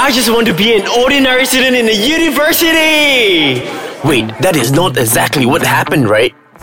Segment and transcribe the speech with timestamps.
[0.00, 3.66] I just want to be an ordinary student in a university.
[4.06, 6.32] Wait, that is not exactly what happened, right?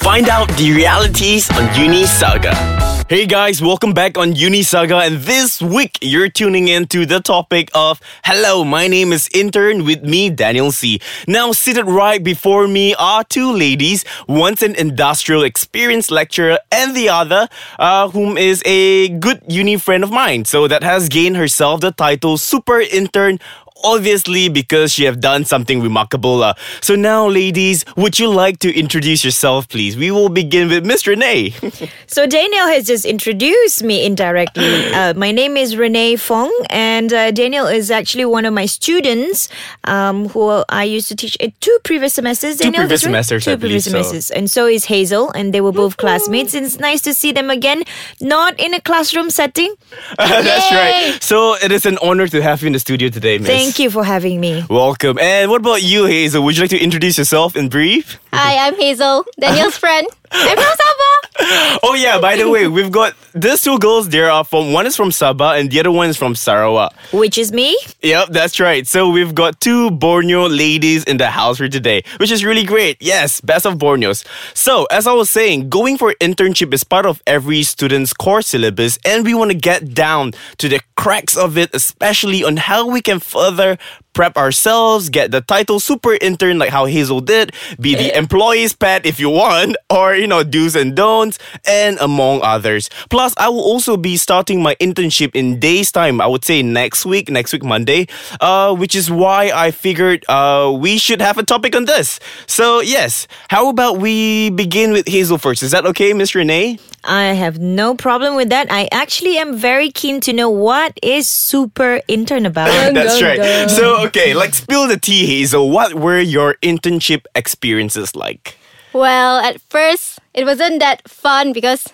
[0.00, 2.91] Find out the realities on Uni Saga.
[3.12, 7.20] Hey guys, welcome back on Uni Saga, and this week you're tuning in to the
[7.20, 10.98] topic of Hello, my name is Intern with me, Daniel C.
[11.28, 17.10] Now, seated right before me are two ladies, one's an industrial experience lecturer, and the
[17.10, 20.46] other, uh, whom is a good uni friend of mine.
[20.46, 23.40] So that has gained herself the title Super Intern
[23.84, 26.42] obviously because you have done something remarkable.
[26.42, 26.54] Uh.
[26.80, 29.96] So now, ladies, would you like to introduce yourself, please?
[29.96, 31.54] We will begin with Miss Renee.
[32.06, 34.92] So Daniel has just introduced me indirectly.
[34.92, 39.48] Uh, my name is Renee Fong, and uh, Daniel is actually one of my students
[39.84, 42.58] um, who I used to teach in two previous semesters.
[42.58, 43.08] Two previous right?
[43.08, 43.90] semesters, Two previous so.
[43.92, 46.54] semesters, and so is Hazel, and they were both classmates.
[46.54, 47.84] And it's nice to see them again,
[48.20, 49.74] not in a classroom setting.
[50.18, 51.22] That's right.
[51.22, 53.46] So it is an honor to have you in the studio today, Miss.
[53.62, 54.64] Thank you for having me.
[54.68, 55.20] Welcome.
[55.20, 56.42] And what about you, Hazel?
[56.42, 58.18] Would you like to introduce yourself in brief?
[58.32, 60.04] Hi, I'm Hazel, Daniel's friend.
[60.32, 61.11] I'm from Sabah.
[61.84, 64.08] Oh yeah, by the way, we've got these two girls.
[64.08, 66.94] there are from one is from Sabah and the other one is from Sarawak.
[67.12, 67.76] Which is me.
[68.02, 68.86] Yep, that's right.
[68.86, 72.98] So we've got two Borneo ladies in the house for today, which is really great.
[73.00, 74.24] Yes, best of Borneos.
[74.54, 78.98] So, as I was saying, going for internship is part of every student's core syllabus,
[79.04, 83.00] and we want to get down to the cracks of it, especially on how we
[83.00, 83.76] can further
[84.12, 89.06] prep ourselves, get the title super intern like how Hazel did, be the employee's pet
[89.06, 92.90] if you want, or you know, do's and don'ts, and among others.
[93.10, 96.20] Plus, I will also be starting my internship in days time.
[96.20, 98.06] I would say next week, next week Monday,
[98.40, 102.20] uh, which is why I figured uh, we should have a topic on this.
[102.46, 105.62] So yes, how about we begin with Hazel first?
[105.62, 106.78] Is that okay, Miss Renee?
[107.04, 108.68] I have no problem with that.
[108.70, 112.68] I actually am very keen to know what is super intern about.
[112.94, 113.68] That's right.
[113.68, 115.70] So okay, like spill the tea, Hazel.
[115.70, 118.56] What were your internship experiences like?
[118.92, 121.86] Well, at first, it wasn't that fun because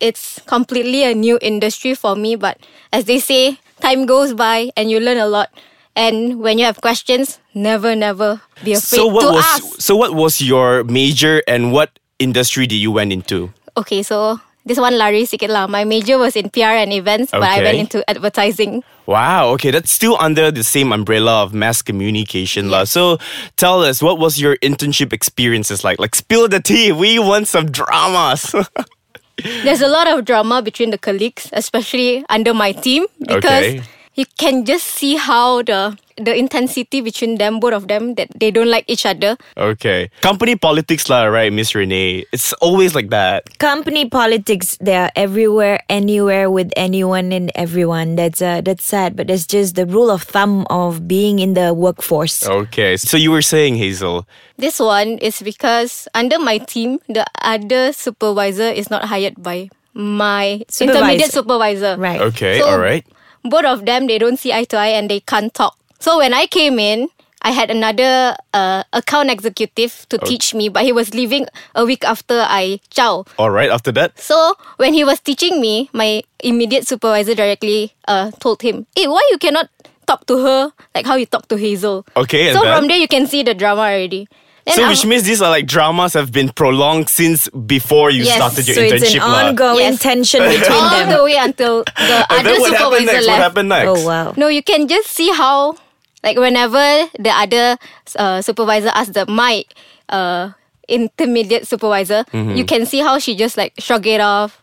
[0.00, 2.36] it's completely a new industry for me.
[2.36, 2.58] But
[2.92, 5.50] as they say, time goes by and you learn a lot.
[5.94, 9.80] And when you have questions, never, never be afraid so what to was ask.
[9.80, 13.52] so what was your major and what industry did you went into?
[13.76, 15.66] Okay, so this one lari sikit lah.
[15.66, 18.82] My major was in PR and events, but I went into advertising.
[19.06, 22.84] Wow, okay, that's still under the same umbrella of mass communication lah.
[22.84, 23.18] So
[23.56, 25.98] tell us, what was your internship experiences like?
[25.98, 26.92] Like spill the tea.
[26.92, 28.54] We want some dramas.
[29.64, 33.82] There's a lot of drama between the colleagues, especially under my team, because Okay.
[34.14, 38.50] You can just see how the the intensity between them, both of them, that they
[38.52, 39.36] don't like each other.
[39.56, 40.10] okay.
[40.20, 42.28] Company politics lah, right, Miss Renee?
[42.36, 43.48] It's always like that.
[43.58, 49.26] company politics they are everywhere anywhere with anyone and everyone that's uh, that's sad but
[49.32, 53.00] that's just the rule of thumb of being in the workforce Okay.
[53.00, 54.28] So you were saying, Hazel.
[54.60, 60.60] This one is because under my team, the other supervisor is not hired by my
[60.68, 60.98] Supervisor.
[61.00, 61.96] intermediate supervisor.
[61.96, 63.04] right Okay, So- all right.
[63.44, 65.76] Both of them, they don't see eye to eye and they can't talk.
[65.98, 67.08] So when I came in,
[67.42, 72.04] I had another uh, account executive to teach me, but he was leaving a week
[72.04, 73.24] after I chow.
[73.38, 74.18] All right, after that.
[74.18, 79.26] So when he was teaching me, my immediate supervisor directly uh, told him, "Hey, why
[79.34, 79.66] you cannot
[80.06, 83.26] talk to her like how you talk to Hazel?" Okay, So from there you can
[83.26, 84.28] see the drama already.
[84.64, 88.22] Then So I- which means these are like dramas have been prolonged since before you
[88.24, 89.48] Yes, started your so it's an internship lah.
[89.48, 89.98] ongoing Yes.
[90.00, 93.26] tension between all them the way until the And other then what happened supervisor next?
[93.26, 93.28] left.
[93.28, 93.88] What happened next?
[93.90, 95.74] oh wow No, you can just see how,
[96.22, 97.76] like, whenever the other
[98.14, 99.64] uh, supervisor asks the my
[100.08, 100.50] uh,
[100.88, 102.54] intermediate supervisor, Mm-hmm.
[102.56, 104.62] you can see how she just like shrug it off.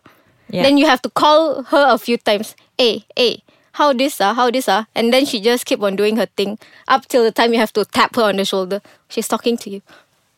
[0.50, 0.64] Yeah.
[0.64, 2.56] Then you have to call her a few times.
[2.78, 3.44] Hey, hey,
[3.80, 6.60] how this ah, how this ah, and then she just keep on doing her thing
[6.92, 8.84] up till the time you have to tap her on the shoulder.
[9.08, 9.82] She's talking to you.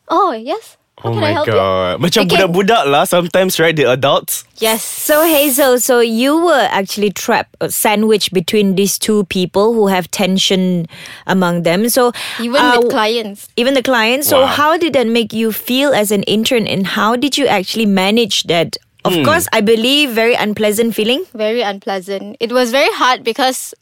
[0.08, 0.78] Oh yes.
[1.02, 1.56] How Oh can my I help you?
[1.56, 1.98] god.
[2.04, 3.74] Macam budak-budak lah sometimes, right?
[3.74, 4.44] The adults.
[4.62, 4.84] Yes.
[4.86, 10.06] so hazel so you were actually trapped uh, sandwiched between these two people who have
[10.14, 10.86] tension
[11.26, 13.48] among them so Even uh, with clients.
[13.58, 14.30] even the clients.
[14.30, 17.88] So how did that make you feel as an intern and how did you actually
[17.90, 18.78] manage that?
[19.04, 21.24] Of course, I believe very unpleasant feeling.
[21.34, 22.36] very unpleasant.
[22.40, 23.74] It was very hard because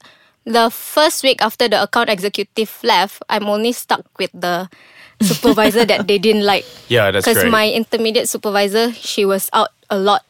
[0.45, 4.69] the first week after the account executive left, I'm only stuck with the
[5.23, 6.65] supervisor that they didn't like.
[6.89, 7.35] Yeah, that's right.
[7.37, 10.25] Because my intermediate supervisor, she was out a lot.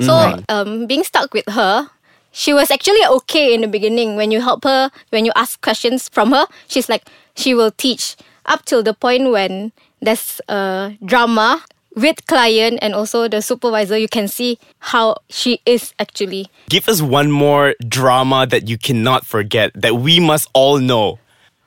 [0.00, 1.88] So um, being stuck with her,
[2.32, 4.16] she was actually okay in the beginning.
[4.16, 7.06] When you help her, when you ask questions from her, she's like,
[7.36, 8.16] she will teach.
[8.44, 11.62] Up till the point when there's a drama
[11.94, 16.46] with client and also the supervisor, you can see how she is actually.
[16.68, 21.18] Give us one more drama that you cannot forget that we must all know.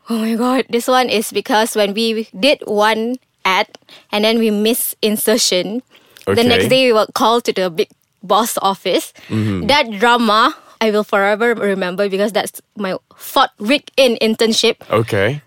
[0.10, 3.68] Oh my god, this one is because when we did one ad
[4.12, 5.84] and then we miss insertion,
[6.26, 7.90] the next day we were called to the big
[8.24, 9.14] boss office.
[9.28, 9.68] Mm-hmm.
[9.68, 14.78] That drama I will forever remember because that's my fourth week in internship.
[14.90, 15.42] Okay.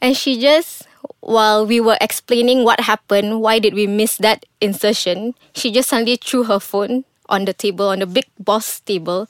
[0.00, 0.86] And she just,
[1.20, 6.16] while we were explaining what happened, why did we miss that insertion, she just suddenly
[6.16, 9.28] threw her phone on the table, on the big boss table.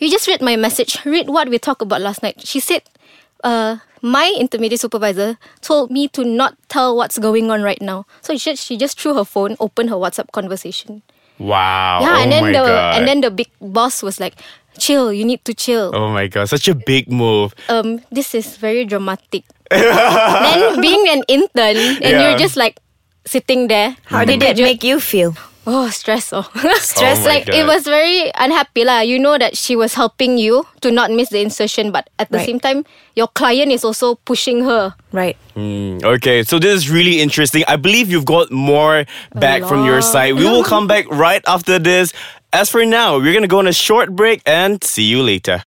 [0.00, 1.04] You just read my message.
[1.04, 2.46] Read what we talked about last night.
[2.46, 2.82] She said,
[3.42, 8.06] uh, my intermediate supervisor told me to not tell what's going on right now.
[8.22, 11.02] So she, she just threw her phone, opened her WhatsApp conversation.
[11.38, 12.00] Wow.
[12.00, 12.94] Yeah, oh and then the god.
[12.96, 14.34] and then the big boss was like,
[14.78, 15.90] chill, you need to chill.
[15.94, 17.54] Oh my god, such a big move.
[17.68, 19.44] um, this is very dramatic.
[20.44, 22.30] then being an intern and Yeah.
[22.30, 22.78] you're just like
[23.26, 23.96] sitting there.
[24.06, 25.34] How did it make you feel?
[25.66, 26.28] Oh, stress.
[26.30, 26.44] Oh.
[26.76, 27.20] Stress.
[27.20, 29.00] Oh my like it was very unhappy lah.
[29.00, 32.36] You know that she was helping you to not miss the insertion, but at the
[32.36, 32.44] Right.
[32.44, 32.84] same time,
[33.16, 34.92] your client is also pushing her.
[35.10, 35.40] Right.
[35.56, 37.64] Mm, okay, so this is really interesting.
[37.66, 40.36] I believe you've got more back from your side.
[40.36, 42.12] We will come back right after this.
[42.52, 45.64] As for now, we're gonna go on a short break and see you later.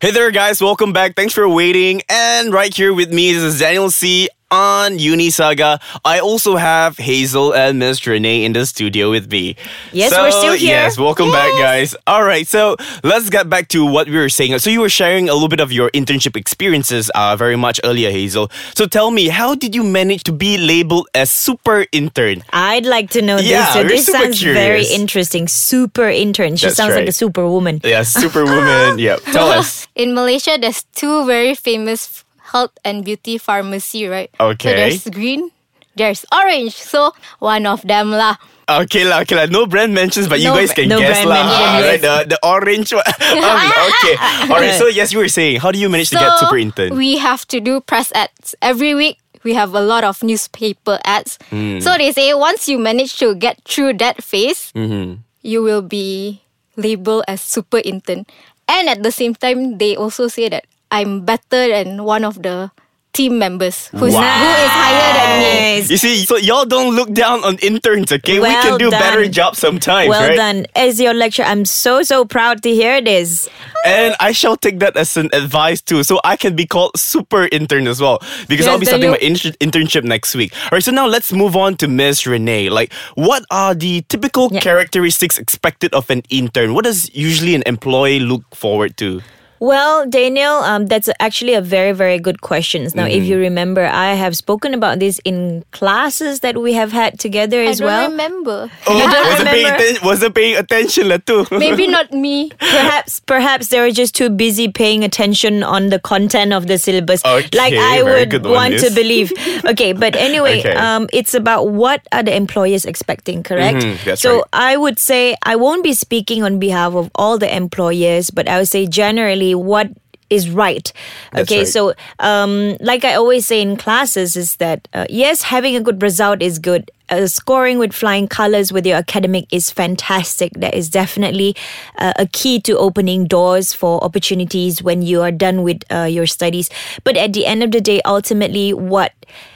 [0.00, 0.60] Hey there, guys.
[0.60, 1.16] Welcome back.
[1.16, 2.02] Thanks for waiting.
[2.08, 4.28] And right here with me is Daniel C.
[4.50, 9.56] On Unisaga, I also have Hazel and Miss Renee in the studio with me.
[9.92, 10.70] Yes, So, we're still here.
[10.70, 11.94] Yes, welcome back, guys.
[12.06, 14.58] All right, so let's get back to what we were saying.
[14.60, 18.10] So you were sharing a little bit of your internship experiences uh, very much earlier,
[18.10, 18.50] Hazel.
[18.74, 22.42] So tell me, how did you manage to be labeled as super intern?
[22.50, 23.72] I'd like to know Yeah, this.
[23.74, 25.46] So this super sounds very interesting.
[25.46, 26.56] Super intern.
[26.56, 27.08] She That's sounds like right.
[27.10, 27.82] a superwoman.
[27.84, 28.98] Yeah, superwoman.
[28.98, 29.86] yeah, tell us.
[29.94, 34.30] In Malaysia, there's two very famous health and beauty pharmacy, right?
[34.40, 34.70] Okay.
[34.70, 35.50] So there's green,
[35.96, 36.74] there's orange.
[36.74, 38.36] So one of them lah.
[38.68, 39.46] Okay lah, okay lah.
[39.48, 41.40] No brand mentions, but you guys can no guess lah.
[41.40, 41.84] mention, Ah, yes.
[41.88, 43.00] right, the, the orange one.
[43.40, 43.64] um,
[43.96, 44.14] okay.
[44.52, 44.76] All right.
[44.76, 46.92] So yes, you were saying, how do you manage to get super intern?
[46.92, 49.16] We have to do press ads every week.
[49.40, 51.38] We have a lot of newspaper ads.
[51.48, 51.80] Hmm.
[51.80, 55.24] So they say once you manage to get through that phase, Mm-hmm.
[55.40, 56.42] you will be
[56.76, 58.26] labeled as super intern.
[58.68, 62.70] And at the same time, they also say that I'm better than one of the
[63.14, 64.20] team members who's, Wow.
[64.20, 65.86] who is higher than me.
[65.90, 68.38] You see, so y'all don't look down on interns, okay?
[68.38, 69.32] we can do better done.
[69.32, 70.36] jobs sometimes, Well right?
[70.36, 70.66] done.
[70.76, 73.48] As your lecturer, I'm so, so proud to hear this.
[73.84, 77.48] And I shall take that as an advice too, so I can be called super
[77.50, 79.52] intern as well, because Yes, I'll be starting my Daniel.
[79.52, 80.52] inter- internship next week.
[80.64, 82.68] All right, so now let's move on to Miss Renee.
[82.68, 84.60] Like, what are the typical Yeah.
[84.60, 86.72] characteristics expected of an intern?
[86.74, 89.22] What does usually an employee look forward to?
[89.60, 92.86] Well, Daniel, um, that's actually a very, very good question.
[92.94, 93.24] Now, if Mm-hmm.
[93.24, 97.80] you remember, I have spoken about this in classes that we have had together as
[97.82, 97.90] well.
[97.90, 98.30] I as don't well.
[98.30, 98.70] remember.
[98.86, 101.46] Oh, don't wasn't paying, atten- wasn't paying attention lah too.
[101.50, 102.50] Maybe not me.
[102.58, 107.24] Perhaps, perhaps they were just too busy paying attention on the content of the syllabus,
[107.24, 109.32] Okay, like I would good one, want to believe.
[109.68, 110.74] Okay, but anyway, Okay.
[110.74, 113.82] um, it's about what are the employers expecting, correct?
[113.82, 114.44] Mhm, that's so right.
[114.52, 118.58] I would say I won't be speaking on behalf of all the employers, but I
[118.62, 119.90] would say generally what
[120.30, 120.92] is right.
[121.34, 121.68] Okay, right.
[121.68, 126.02] so um, like I always say in classes, is that uh, yes, having a good
[126.02, 126.90] result is good.
[127.10, 130.52] Uh, scoring with flying colors with your academic is fantastic.
[130.52, 131.56] That is definitely
[131.96, 136.26] uh, a key to opening doors for opportunities when you are done with uh, your
[136.26, 136.68] studies.
[137.04, 139.12] But at the end of the day, ultimately, what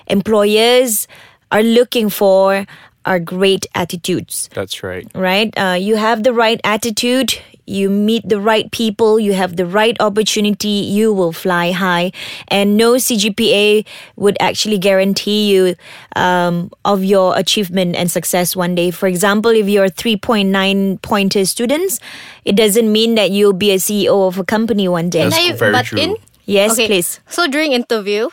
[0.07, 1.07] employers
[1.50, 2.66] are looking for
[3.05, 5.07] are great attitudes That's right.
[5.14, 5.52] right?
[5.59, 9.97] Uh, you have the right attitude, you meet the right people, you have the right
[10.00, 12.12] opportunity, you will fly high.
[12.49, 15.75] And no CGPA would actually guarantee you
[16.16, 18.90] um, of your achievement and success one day.
[18.90, 22.00] For example, if you're 3.9 pointer students,
[22.45, 25.25] it doesn't mean that you'll be a CEO of a company one day.
[25.25, 25.99] That's I very butt true.
[26.00, 26.16] in?
[26.45, 27.21] Yes, Okay, please.
[27.28, 28.28] So during interview,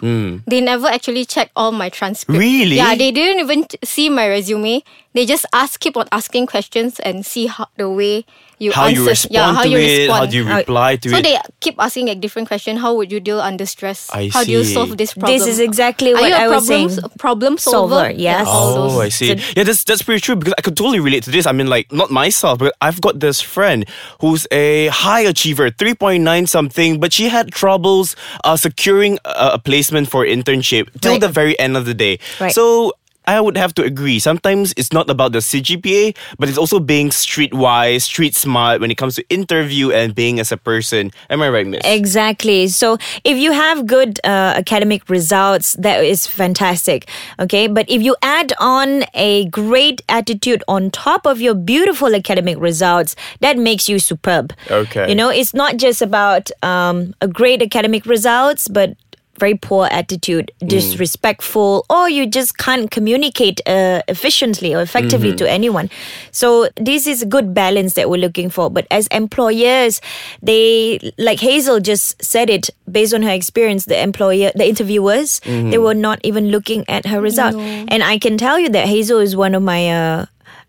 [0.47, 2.39] they never actually check all my transcript.
[2.39, 2.75] Really?
[2.77, 4.83] Yeah, they didn't even see my resume.
[5.13, 8.25] They just ask, keep on asking questions and see how the way
[8.59, 9.09] you How you answer.
[9.09, 10.19] respond yeah, how to you it, respond.
[10.19, 11.25] how do you reply to so it.
[11.25, 12.77] So they keep asking like different question.
[12.77, 14.09] How would you deal under stress?
[14.13, 15.31] I how do you solve this problem?
[15.39, 16.89] This is exactly Are what you a I was saying.
[17.17, 17.95] problem solver?
[17.95, 18.45] Solver, yes.
[18.47, 18.99] Oh.
[19.01, 19.35] I see.
[19.37, 21.47] So- yeah, that's that's pretty true because I could totally relate to this.
[21.47, 23.87] I mean, like not myself, but I've got this friend
[24.21, 29.53] who's a high achiever, three point nine something, but she had troubles uh, securing a,
[29.53, 31.21] a placement for internship till Right.
[31.21, 32.19] the very end of the day.
[32.39, 32.53] Right.
[32.53, 32.93] So.
[33.29, 34.17] I would have to agree.
[34.17, 38.95] Sometimes it's not about the CGPA, but it's also being streetwise, street smart when it
[38.95, 41.11] comes to interview and being as a person.
[41.29, 41.81] Am I right, Miss?
[41.85, 42.67] Exactly.
[42.69, 47.07] So if you have good uh, academic results, that is fantastic.
[47.39, 47.67] Okay.
[47.67, 53.15] But if you add on a great attitude on top of your beautiful academic results,
[53.41, 54.53] that makes you superb.
[54.71, 55.07] Okay.
[55.07, 58.97] You know, it's not just about um, a great academic results, but
[59.39, 65.89] very poor attitude, disrespectful, or you just can't communicate uh, efficiently or effectively to anyone.
[66.31, 68.69] So this is a good balance that we're looking for.
[68.69, 70.01] But as employers,
[70.41, 73.85] they like Hazel just said it based on her experience.
[73.85, 75.39] The employer, the interviewers,
[75.71, 79.19] they were not even looking at her result, and I can tell you that Hazel
[79.19, 79.89] is one of my.
[79.89, 80.25] Uh,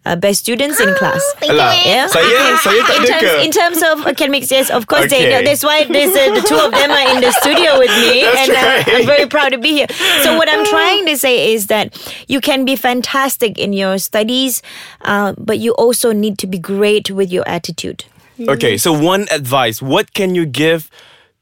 [0.06, 1.20] uh, best students in class.
[1.42, 2.06] Alah, Yeah.
[2.08, 3.44] saya, saya tak in ada terms, ke?
[3.44, 5.12] in terms of academics, yes, of course.
[5.12, 5.28] Okay.
[5.28, 8.22] They, that's why there's, uh, the two of them are in the studio with me,
[8.24, 8.88] That's and uh, right.
[8.88, 9.90] I'm very proud to be here.
[10.24, 11.92] So what I'm trying to say is that
[12.28, 14.62] you can be fantastic in your studies,
[15.04, 18.04] uh, but you also need to be great with your attitude.
[18.40, 19.82] Okay, so one advice.
[19.84, 20.88] What can you give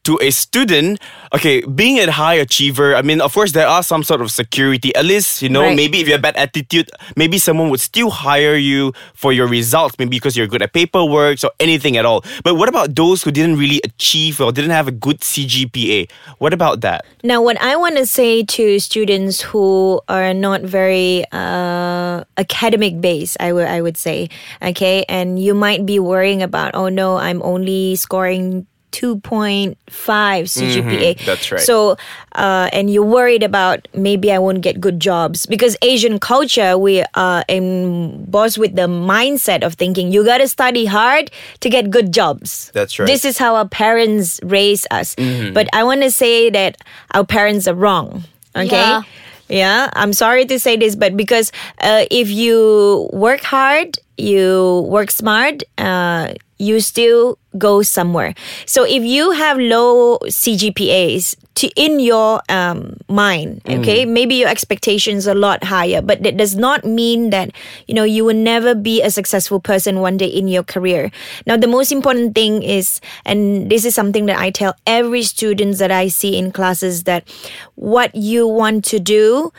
[0.05, 1.01] to a student?
[1.35, 4.95] Okay, being a high achiever, I mean, of course, there are some sort of security.
[4.97, 5.77] At least, you know, Right.
[5.77, 9.97] maybe if you have bad attitude, maybe someone would still hire you for your results,
[9.99, 12.25] maybe because you're good at paperwork or anything at all.
[12.45, 16.09] But what about those who didn't really achieve or didn't have a good CGPA?
[16.39, 17.05] What about that?
[17.23, 23.37] Now, what I want to say to students who are not very uh, academic based,
[23.41, 24.31] I would I would say,
[24.63, 28.67] okay, and you might be worrying about, oh no, I'm only scoring.
[28.93, 30.83] 2.5 CGPA.
[30.83, 31.27] Mm-hmm.
[31.27, 31.61] that's right.
[31.61, 31.97] So,
[32.35, 37.05] uh, and you're worried about maybe I won't get good jobs because Asian culture, we
[37.15, 41.31] are embossed with the mindset of thinking you got to study hard
[41.61, 42.71] to get good jobs.
[42.75, 43.07] That's right.
[43.07, 45.15] This is how our parents raise us.
[45.17, 45.53] Mm-hmm.
[45.55, 46.77] But I want to say that
[47.15, 48.25] our parents are wrong.
[48.57, 48.77] Okay.
[48.77, 49.03] Yeah.
[49.49, 55.11] Yeah, I'm sorry to say this, but because uh, if you work hard, you work
[55.11, 58.35] smart, uh, you still go somewhere.
[58.67, 65.27] So if you have low CGPAs to in your um, mind, okay, maybe your expectations
[65.27, 67.51] are a lot higher, but that does not mean that
[67.87, 71.11] you know you will never be a successful person one day in your career.
[71.47, 75.79] Now, the most important thing is, and this is something that I tell every students
[75.79, 77.29] that I see in classes that
[77.77, 79.53] what you want to do,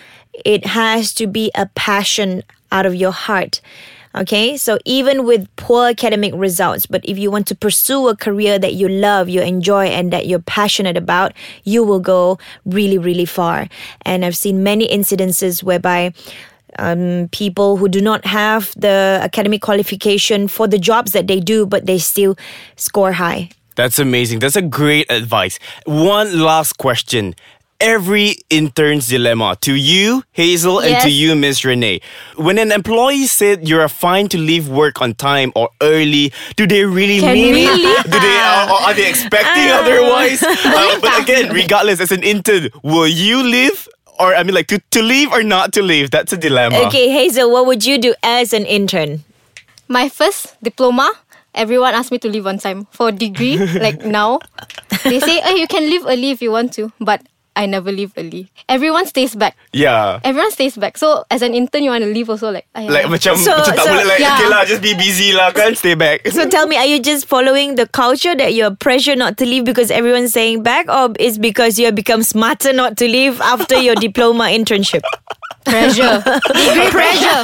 [0.46, 3.62] it has to be a passion out of your heart.
[4.16, 8.58] Okay, so even with poor academic results, but if you want to pursue a career
[8.58, 13.26] that you love, you enjoy, and that you're passionate about, you will go really, really
[13.26, 13.68] far.
[14.02, 16.14] And I've seen many incidences whereby
[16.80, 21.68] um, people who do not have the academic qualification for the jobs that they do,
[21.68, 22.36] but they still
[22.78, 23.50] score high.
[23.76, 24.40] That's amazing.
[24.40, 25.60] That's a great advice.
[25.86, 27.36] One last question.
[27.82, 32.02] Every intern's dilemma to you, Hazel, and to you, Miss Renee.
[32.36, 36.84] When an employee said you're fine to leave work on time or early, do they
[36.84, 38.04] really Can mean we it?
[38.04, 40.44] Do they or, or are they expecting otherwise?
[40.44, 43.88] Uh, but again, regardless, as an intern, will you leave?
[44.20, 46.12] Or I mean, like to, to leave or not to leave?
[46.12, 46.80] That's a dilemma.
[46.88, 49.24] Okay, Hazel, what would you do as an intern?
[49.88, 51.14] My first diploma,
[51.56, 52.88] everyone asked me to leave on time.
[52.92, 54.40] For degree, like now,
[55.06, 56.92] they say, oh, you can leave early if you want to.
[57.00, 57.24] But
[57.60, 58.48] I never leave early.
[58.72, 59.60] Everyone stays back.
[59.76, 60.24] Yeah.
[60.24, 60.96] Everyone stays back.
[60.96, 63.76] So as an intern, you want to leave also like, "Aiya." Like macam, So- macam
[63.76, 64.40] tak so- boleh like yeah.
[64.40, 66.24] okay lah, just be busy lah kan, stay back.
[66.32, 69.68] So tell me, are you just following the culture that you're pressured not to leave
[69.68, 73.76] because everyone's saying back, or is because you have become smarter not to leave after
[73.76, 75.04] your diploma internship?
[75.66, 76.22] Pressure.
[76.54, 77.40] Degree pressure.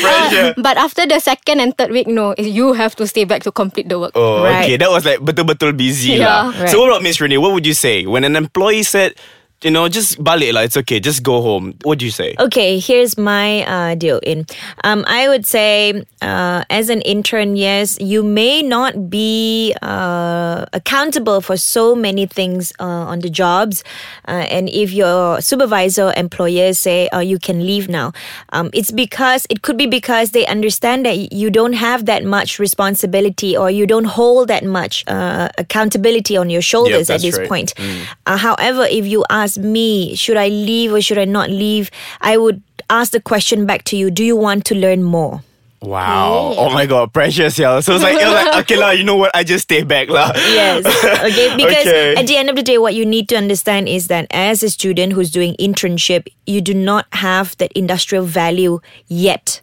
[0.00, 0.54] Pressure.
[0.58, 3.88] But after the second and third week, no, you have to stay back to complete
[3.88, 4.12] the work.
[4.14, 4.64] Oh, Right.
[4.64, 4.76] okay.
[4.76, 6.26] That was like betul-betul busy Yeah.
[6.26, 6.42] lah.
[6.56, 6.68] Right.
[6.70, 7.38] So what about Miss Renee?
[7.38, 9.14] What would you say when an employee said,
[9.62, 11.74] you know, just balik lah, it's okay, just go home.
[11.82, 12.34] What do you say?
[12.38, 14.18] Okay, here's my uh, deal.
[14.22, 14.46] In,
[14.82, 21.40] um, I would say, uh, as an intern, yes, you may not be uh, accountable
[21.40, 23.84] for so many things uh, on the jobs,
[24.26, 28.12] uh, and if your supervisor, employer say, "Oh, you can leave now,"
[28.50, 32.58] um, it's because it could be because they understand that you don't have that much
[32.58, 37.48] responsibility or you don't hold that much uh, accountability on your shoulders at this right.
[37.48, 37.74] point.
[38.26, 41.90] Uh, however, if you ask me, should I leave or should I not leave?
[42.20, 45.42] I would ask the question back to you Do you want to learn more?
[45.82, 46.54] Wow.
[46.56, 47.80] Oh my god, precious, yeah.
[47.80, 49.34] So it's like, it was like okay lah, you know what?
[49.34, 50.30] I just stay back lah.
[50.34, 50.86] Yes.
[50.86, 51.50] Okay.
[51.58, 52.14] Because Okay.
[52.14, 54.70] at the end of the day, what you need to understand is that as a
[54.70, 58.78] student who's doing internship, you do not have that industrial value
[59.08, 59.61] yet.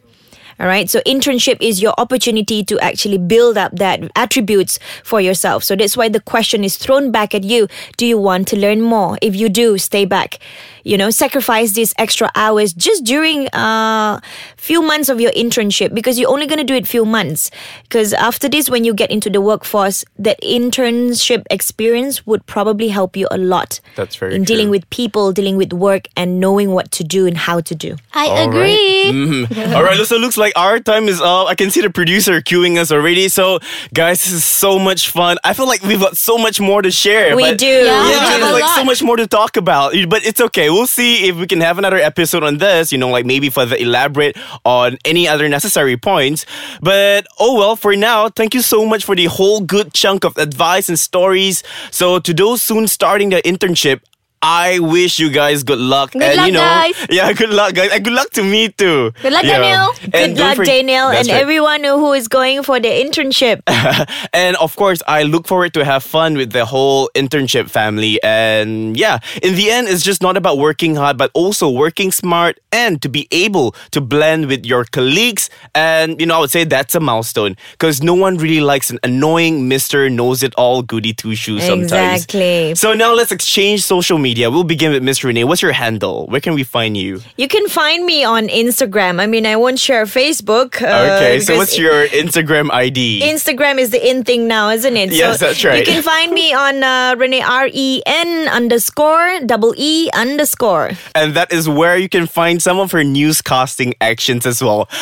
[0.60, 0.90] All right.
[0.90, 5.64] So internship is your opportunity to actually build up that attributes for yourself.
[5.64, 7.66] So that's why the question is thrown back at you.
[7.96, 9.16] Do you want to learn more?
[9.22, 10.38] If you do, stay back.
[10.84, 14.20] You know, sacrifice these extra hours just during a uh,
[14.56, 17.50] few months of your internship because you're only going to do it few months.
[17.82, 23.16] Because after this, when you get into the workforce, that internship experience would probably help
[23.16, 23.80] you a lot.
[23.96, 24.72] That's very in dealing true.
[24.72, 27.96] with people, dealing with work, and knowing what to do and how to do.
[28.14, 28.48] I All right.
[28.48, 29.12] agree.
[29.12, 29.74] Mhm.
[29.74, 31.48] All right, so it looks like our time is up.
[31.48, 33.28] I can see the producer cueing us already.
[33.28, 33.58] So,
[33.94, 35.38] guys, this is so much fun.
[35.44, 37.36] I feel like we've got so much more to share.
[37.36, 37.66] We but- do.
[37.66, 39.92] Yeah, Yeah, we there's have a like so much more to talk about.
[40.08, 40.70] But it's okay.
[40.70, 43.76] We'll see if we can have another episode on this, you know, like maybe further
[43.76, 46.46] elaborate on any other necessary points.
[46.80, 50.36] But oh well, for now, thank you so much for the whole good chunk of
[50.38, 51.62] advice and stories.
[51.90, 54.00] So to those soon starting their internship,
[54.42, 56.12] I wish you guys good luck.
[56.12, 56.94] Good and luck, you know, guys.
[57.10, 57.90] Yeah, good luck, guys.
[57.92, 59.12] And good luck to me too.
[59.22, 59.58] Good luck, Yeah.
[59.58, 59.90] Daniel.
[60.14, 61.36] And Good luck, for- Daniel, and right.
[61.42, 63.60] everyone who is going for the internship.
[64.32, 68.18] and of course, I look forward to have fun with the whole internship family.
[68.22, 72.58] And yeah, in the end, it's just not about working hard, but also working smart
[72.72, 75.50] and to be able to blend with your colleagues.
[75.74, 78.98] And you know, I would say that's a milestone because no one really likes an
[79.02, 82.24] annoying Mister Knows It All goody two shoes sometimes.
[82.24, 82.74] Exactly.
[82.74, 84.29] So now let's exchange social media.
[84.38, 85.44] We'll begin with Miss Renee.
[85.44, 86.26] What's your handle?
[86.26, 87.20] Where can we find you?
[87.36, 89.20] You can find me on Instagram.
[89.20, 90.80] I mean, I won't share Facebook.
[90.82, 93.22] uh, okay, so what's your Instagram ID?
[93.24, 95.12] Instagram is the in thing now, isn't it?
[95.12, 95.78] Yes, that's right.
[95.86, 100.92] You can find me on uh, Renee R E N underscore double E underscore.
[101.14, 104.88] and that is where you can find some of her newscasting actions as well.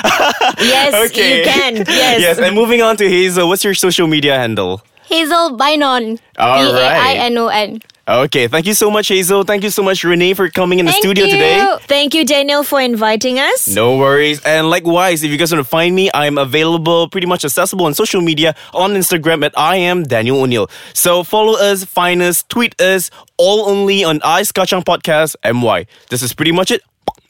[0.58, 1.76] Yes, you can.
[1.76, 2.20] Yes.
[2.20, 4.82] yes, and moving on to Hazel, what's your social media handle?
[5.08, 6.18] Hazel Bainon.
[6.38, 7.80] All B A I N O N.
[8.08, 9.42] Okay, thank you so much, Hazel.
[9.44, 11.32] Thank you so much, Renee, for coming in the Thank studio you.
[11.32, 11.76] today.
[11.82, 13.68] Thank you, Daniel, for inviting us.
[13.68, 14.40] No worries.
[14.46, 17.92] And likewise, if you guys want to find me, I'm available, pretty much accessible on
[17.92, 20.70] social media on Instagram at I am Daniel O'Neill.
[20.94, 25.86] So follow us, find us, tweet us, all only on Ice Kachang Podcast MY.
[26.08, 26.80] This is pretty much it.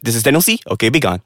[0.02, 0.60] This is Daniel C.
[0.70, 1.22] Okay, be gone.